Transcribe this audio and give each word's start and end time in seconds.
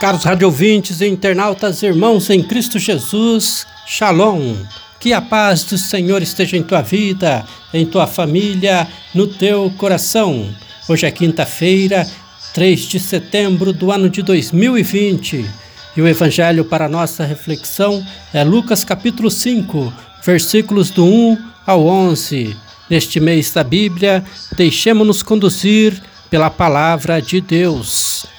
Caros 0.00 0.22
radiovintes 0.22 1.00
e 1.00 1.08
internautas, 1.08 1.82
irmãos 1.82 2.30
em 2.30 2.40
Cristo 2.40 2.78
Jesus, 2.78 3.66
Shalom. 3.84 4.54
Que 5.00 5.12
a 5.12 5.20
paz 5.20 5.64
do 5.64 5.76
Senhor 5.76 6.22
esteja 6.22 6.56
em 6.56 6.62
tua 6.62 6.82
vida, 6.82 7.44
em 7.74 7.84
tua 7.84 8.06
família, 8.06 8.86
no 9.12 9.26
teu 9.26 9.72
coração. 9.76 10.54
Hoje 10.88 11.04
é 11.04 11.10
quinta-feira, 11.10 12.08
3 12.54 12.80
de 12.82 13.00
setembro 13.00 13.72
do 13.72 13.90
ano 13.90 14.08
de 14.08 14.22
2020. 14.22 15.44
E 15.96 16.00
o 16.00 16.06
evangelho 16.06 16.64
para 16.64 16.88
nossa 16.88 17.24
reflexão 17.24 18.00
é 18.32 18.44
Lucas 18.44 18.84
capítulo 18.84 19.28
5, 19.28 19.92
versículos 20.24 20.90
do 20.90 21.04
1 21.04 21.38
ao 21.66 21.84
11. 21.84 22.56
Neste 22.88 23.18
mês 23.18 23.50
da 23.50 23.64
Bíblia, 23.64 24.22
deixemos-nos 24.56 25.24
conduzir 25.24 26.00
pela 26.30 26.50
palavra 26.50 27.20
de 27.20 27.40
Deus. 27.40 28.37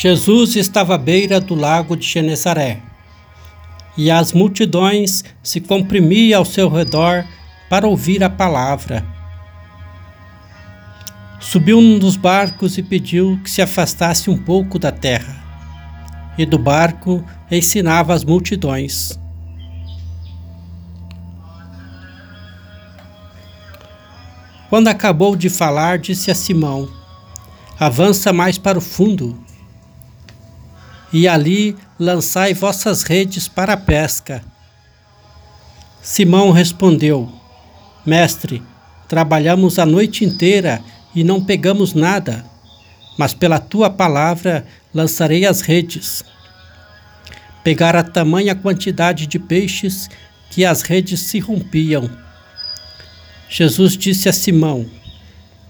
Jesus 0.00 0.54
estava 0.54 0.94
à 0.94 0.98
beira 0.98 1.40
do 1.40 1.56
lago 1.56 1.96
de 1.96 2.06
Genezaré, 2.06 2.78
e 3.96 4.12
as 4.12 4.32
multidões 4.32 5.24
se 5.42 5.60
comprimiam 5.60 6.38
ao 6.38 6.44
seu 6.44 6.68
redor 6.68 7.24
para 7.68 7.88
ouvir 7.88 8.22
a 8.22 8.30
palavra. 8.30 9.04
Subiu 11.40 11.80
num 11.80 11.98
dos 11.98 12.16
barcos 12.16 12.78
e 12.78 12.82
pediu 12.84 13.40
que 13.42 13.50
se 13.50 13.60
afastasse 13.60 14.30
um 14.30 14.38
pouco 14.38 14.78
da 14.78 14.92
terra, 14.92 15.34
e 16.38 16.46
do 16.46 16.60
barco 16.60 17.24
ensinava 17.50 18.14
as 18.14 18.22
multidões. 18.22 19.18
Quando 24.70 24.86
acabou 24.86 25.34
de 25.34 25.50
falar, 25.50 25.98
disse 25.98 26.30
a 26.30 26.36
Simão: 26.36 26.88
Avança 27.80 28.32
mais 28.32 28.56
para 28.56 28.78
o 28.78 28.80
fundo 28.80 29.47
e 31.12 31.26
ali 31.26 31.76
lançai 31.98 32.54
vossas 32.54 33.02
redes 33.02 33.48
para 33.48 33.74
a 33.74 33.76
pesca. 33.76 34.42
Simão 36.02 36.50
respondeu: 36.50 37.30
Mestre, 38.04 38.62
trabalhamos 39.08 39.78
a 39.78 39.86
noite 39.86 40.24
inteira 40.24 40.80
e 41.14 41.24
não 41.24 41.44
pegamos 41.44 41.94
nada, 41.94 42.44
mas 43.16 43.34
pela 43.34 43.58
tua 43.58 43.90
palavra 43.90 44.66
lançarei 44.94 45.46
as 45.46 45.60
redes. 45.60 46.22
Pegara 47.64 48.02
tamanha 48.02 48.54
quantidade 48.54 49.26
de 49.26 49.38
peixes 49.38 50.08
que 50.50 50.64
as 50.64 50.82
redes 50.82 51.20
se 51.20 51.38
rompiam. 51.38 52.08
Jesus 53.48 53.96
disse 53.96 54.28
a 54.28 54.32
Simão: 54.32 54.86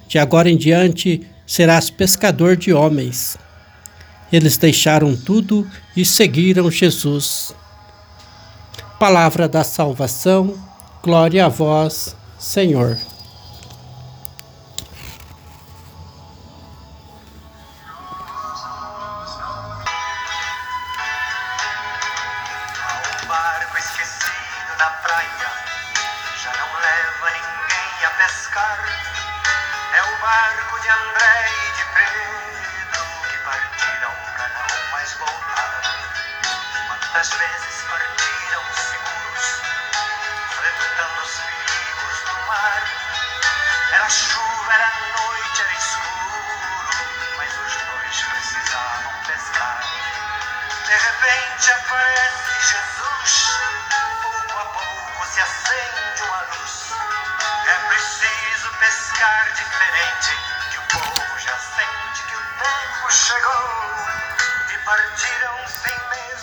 De 0.07 0.19
agora 0.19 0.51
em 0.51 0.57
diante 0.57 1.27
serás 1.47 1.91
pescador 1.91 2.57
de 2.57 2.73
homens. 2.73 3.39
Eles 4.33 4.57
deixaram 4.57 5.17
tudo 5.17 5.67
e 5.97 6.05
seguiram 6.05 6.71
Jesus. 6.71 7.55
Palavra 8.99 9.49
da 9.49 9.65
salvação, 9.65 10.55
glória 11.03 11.47
a 11.47 11.49
vós, 11.49 12.15
Senhor. 12.39 12.99
É 29.95 30.03
o 30.03 30.21
barco 30.21 30.81
de 30.83 30.89
André 30.89 31.49
e 31.49 31.77
de 31.77 31.85
Pedro 31.95 32.48
Quantas 37.19 37.37
vezes 37.37 37.83
partiram 37.91 38.63
seguros, 38.75 39.61
enfrentando 40.47 41.21
os 41.21 41.33
perigos 41.41 42.21
do 42.21 42.47
mar. 42.47 42.83
Era 43.91 44.09
chuva, 44.09 44.73
era 44.73 44.93
noite, 45.19 45.63
era 45.63 45.73
escuro, 45.73 47.35
mas 47.37 47.51
os 47.59 47.75
dois 47.75 48.23
precisavam 48.23 49.13
pescar. 49.27 49.83
De 50.87 50.93
repente 50.93 51.73
aparece 51.73 52.53
Jesus, 52.71 53.49
pouco 54.23 54.59
a 54.61 54.65
pouco 54.67 55.27
se 55.27 55.41
acende 55.41 56.23
uma 56.23 56.43
luz. 56.43 56.93
É 57.67 57.89
preciso 57.89 58.71
pescar 58.79 59.53
diferente, 59.55 60.39
que 60.71 60.79
o 60.79 60.83
povo 60.83 61.39
já 61.41 61.59
sente 61.59 62.23
que 62.29 62.37
o 62.37 62.43
tempo 62.61 63.11
chegou. 63.11 63.97
E 64.73 64.79
partiram 64.85 65.67
sem 65.67 65.99
mesmo 66.11 66.38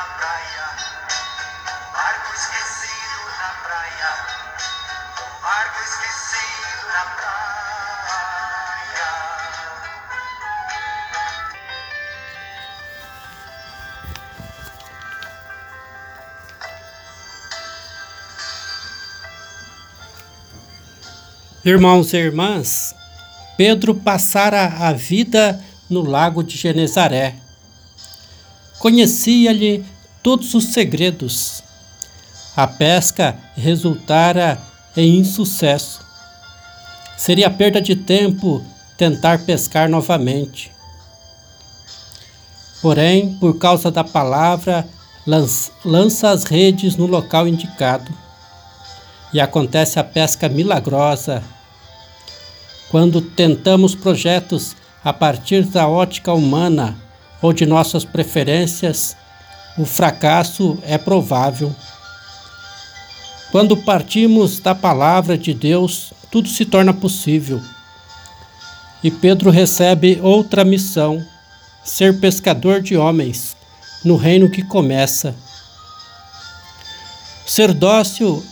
na 0.00 0.06
praia, 0.16 0.66
barco 1.92 2.32
esquecido 2.34 3.28
na 3.38 3.50
praia, 3.62 4.10
barco 5.42 5.78
esquecido 5.82 6.86
na 6.88 7.04
praia. 7.16 7.50
Irmãos 21.62 22.14
e 22.14 22.16
irmãs, 22.16 22.94
Pedro 23.58 23.94
passara 23.94 24.64
a 24.64 24.94
vida 24.94 25.62
no 25.90 26.00
lago 26.00 26.42
de 26.42 26.56
Genezaré. 26.56 27.49
Conhecia-lhe 28.80 29.84
todos 30.22 30.54
os 30.54 30.64
segredos. 30.72 31.62
A 32.56 32.66
pesca 32.66 33.36
resultara 33.54 34.58
em 34.96 35.18
insucesso. 35.18 36.00
Seria 37.18 37.50
perda 37.50 37.78
de 37.78 37.94
tempo 37.94 38.64
tentar 38.96 39.44
pescar 39.44 39.86
novamente. 39.86 40.72
Porém, 42.80 43.34
por 43.34 43.58
causa 43.58 43.90
da 43.90 44.02
palavra, 44.02 44.88
lança 45.84 46.30
as 46.30 46.44
redes 46.44 46.96
no 46.96 47.06
local 47.06 47.46
indicado 47.46 48.10
e 49.30 49.38
acontece 49.42 50.00
a 50.00 50.04
pesca 50.04 50.48
milagrosa. 50.48 51.42
Quando 52.90 53.20
tentamos 53.20 53.94
projetos 53.94 54.74
a 55.04 55.12
partir 55.12 55.66
da 55.66 55.86
ótica 55.86 56.32
humana 56.32 56.96
ou 57.42 57.52
de 57.52 57.64
nossas 57.64 58.04
preferências, 58.04 59.16
o 59.78 59.84
fracasso 59.84 60.78
é 60.82 60.98
provável. 60.98 61.74
Quando 63.50 63.76
partimos 63.76 64.60
da 64.60 64.74
palavra 64.74 65.36
de 65.36 65.52
Deus, 65.52 66.12
tudo 66.30 66.48
se 66.48 66.64
torna 66.64 66.92
possível. 66.94 67.60
E 69.02 69.10
Pedro 69.10 69.50
recebe 69.50 70.20
outra 70.22 70.64
missão: 70.64 71.24
ser 71.82 72.20
pescador 72.20 72.80
de 72.80 72.96
homens 72.96 73.56
no 74.04 74.16
reino 74.16 74.50
que 74.50 74.62
começa. 74.62 75.34
Ser 77.46 77.72
dócil 77.72 78.44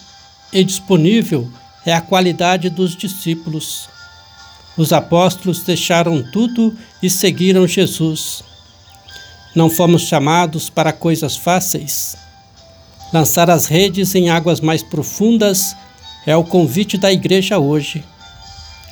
e 0.53 0.65
disponível 0.65 1.49
é 1.87 1.93
a 1.93 2.01
qualidade 2.01 2.69
dos 2.69 2.97
discípulos. 2.97 3.89
Os 4.77 4.93
apóstolos 4.93 5.63
deixaram 5.63 6.23
tudo 6.23 6.77
e 7.03 7.09
seguiram 7.09 7.67
Jesus. 7.67 8.48
Não 9.55 9.71
fomos 9.71 10.03
chamados 10.03 10.69
para 10.69 10.93
coisas 10.93 11.37
fáceis. 11.37 12.17
Lançar 13.13 13.49
as 13.51 13.67
redes 13.67 14.15
em 14.15 14.29
águas 14.29 14.61
mais 14.61 14.83
profundas 14.83 15.75
é 16.27 16.37
o 16.37 16.45
convite 16.45 16.99
da 16.99 17.13
igreja 17.13 17.59
hoje. 17.59 18.05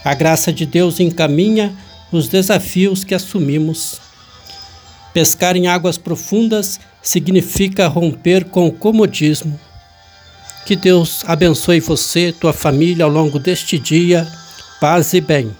A 0.05 0.15
graça 0.15 0.53
de 0.53 0.65
Deus 0.65 1.01
encaminha 1.01 1.75
os 2.11 2.29
desafios 2.29 3.05
que 3.05 3.15
assumimos. 3.15 4.01
Pescar 5.13 5.57
em 5.57 5.67
águas 5.67 5.99
profundas 5.99 6.81
significa 7.03 7.89
romper 7.89 8.45
com 8.47 8.67
o 8.67 8.73
comodismo. 8.73 9.59
Que 10.65 10.75
Deus 10.75 11.23
abençoe 11.27 11.81
você, 11.81 12.33
tua 12.33 12.53
família 12.53 13.05
ao 13.05 13.11
longo 13.11 13.39
deste 13.39 13.79
dia. 13.79 14.27
Paz 14.81 15.13
e 15.13 15.21
bem. 15.21 15.55